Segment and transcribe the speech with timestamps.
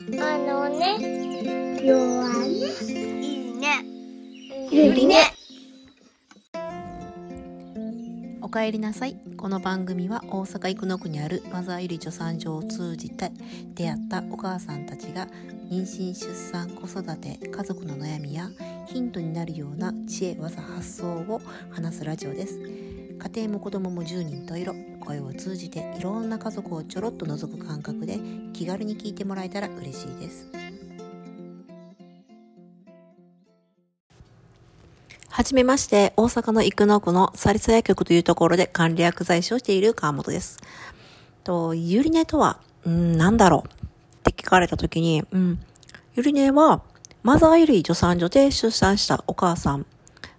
[0.00, 0.98] あのね、
[1.80, 2.50] 弱ね。
[3.22, 3.84] いいね。
[4.68, 5.32] ゆりね。
[8.42, 13.30] おかえりなさいこの番組は大阪生野区にあるマザーゆり助産所を通じて
[13.74, 15.28] 出会ったお母さんたちが
[15.70, 18.50] 妊娠出産子育て家族の悩みや
[18.86, 21.40] ヒントになるような知恵技発想を
[21.70, 24.74] 話すラジオです家庭も子供も10人と色
[25.04, 28.18] 声を通じていろんな家族をちょろっと覗く感覚で
[28.52, 30.64] 気軽に聞いてもらえたら嬉しいです
[35.34, 40.60] はじめまして、大阪の生野区のサリサ薬局というところで管理薬剤師をしている川本です。
[41.42, 45.58] と、ゆりねとは、うん、なんだろうって聞かれたときに、うん、
[46.14, 46.82] ゆりねは、
[47.24, 49.86] マザーゆり助産所で出産したお母さん、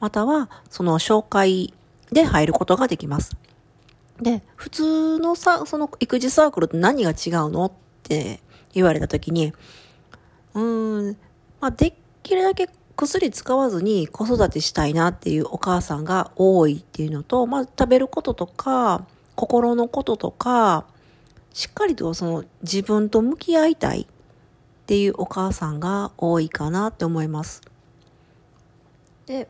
[0.00, 1.74] または、その紹介
[2.10, 3.36] で入ることができます。
[4.20, 7.72] で、普通のさ、その育児サークルと何が違うのっ
[8.02, 8.40] て
[8.72, 9.52] 言われたときに、
[10.54, 11.16] うーん、
[11.60, 20.84] まあ、できるだけ薬使わずに子育てしたいなっていうお母さんが多いっていうのと、まあ、食べることとか、心のこととか、
[21.52, 24.06] しっかりとその自分と向き合いたいっ
[24.86, 27.62] ていうお母さんが多いかなって思います。
[29.26, 29.48] で、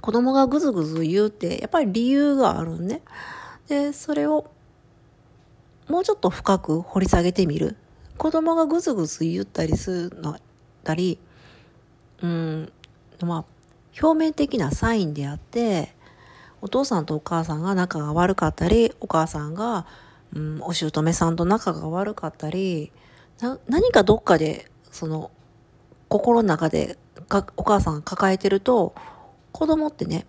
[0.00, 3.02] 子供がぐずぐず言うって、やっぱり理由があるんね。
[3.68, 4.50] で、それを
[5.88, 7.76] もうちょっと深く掘り下げてみる。
[8.16, 10.36] 子供がぐずぐず言ったりするの
[10.82, 11.18] たり、
[12.22, 12.72] うん、
[13.22, 13.44] まあ、
[14.02, 15.94] 表面的なサインであって、
[16.60, 19.86] お父さんとお母さんが仲が悪かったり、お母さんが、
[20.34, 22.90] うん、お姑さんと仲が悪かったり、
[23.68, 25.30] 何かどっかで、その、
[26.08, 28.94] 心の中でかお母さんが抱えてると、
[29.52, 30.26] 子供ってね、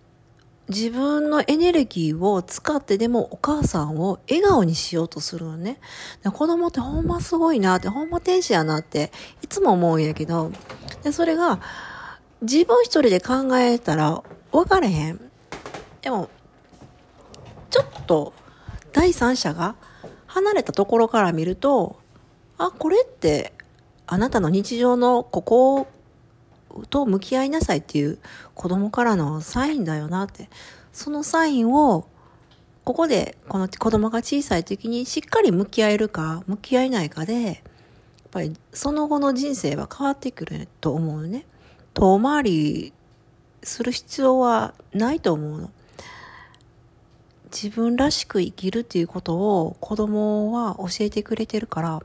[0.70, 5.80] 自分のエネルギーを使ってでもお母さんを笑顔にしようとするのね。
[6.22, 9.10] で子供ってほんますごいなって、ほんま天使やなって、
[9.42, 10.52] いつも思うんやけど、
[11.02, 11.60] で、それが、
[12.42, 15.20] 自分一人で考えたら分かれへん。
[16.02, 16.30] でも、
[17.68, 18.32] ちょっと、
[18.92, 19.74] 第三者が
[20.26, 21.96] 離れたところから見ると、
[22.58, 23.52] あ、これって、
[24.06, 25.86] あなたの日常のここを
[26.88, 28.18] と向き合いなさいっていう
[28.54, 30.48] 子供からのサインだよなって。
[30.92, 32.06] そのサインを、
[32.84, 37.56] ここでこの子供が小さい時にしっかり向き合えるか、向き合えないかで、やっ
[38.30, 41.46] ぱりその後の人生は変わってくると思うね。
[41.94, 42.92] 遠回り
[43.62, 45.70] する必要はないと思うの。
[47.52, 52.02] 自分らしく生きるっていうことを子供は教えてくれてるから、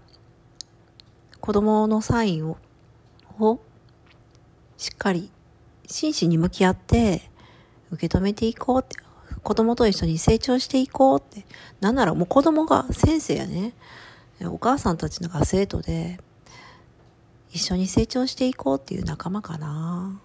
[1.40, 2.58] 子供のサインを、
[3.40, 3.60] を
[4.78, 5.32] しっかり
[5.88, 7.22] 真摯に向き合って
[7.92, 8.98] 受け止めていこうって
[9.44, 11.46] 子供と一緒に成長していこうって
[11.80, 13.74] なんならもう子供が先生やね
[14.44, 16.20] お母さんたちのが生徒で
[17.52, 20.20] 一緒に成長していこうっていう仲間かな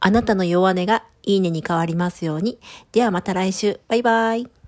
[0.00, 2.58] あなたの弱音がいいねに変わりますように。
[2.90, 3.78] ではまた来週。
[3.86, 4.61] バイバイ。